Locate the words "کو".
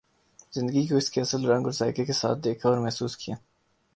0.87-0.95